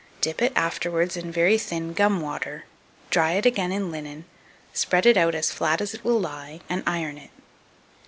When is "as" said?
5.35-5.51, 5.79-5.93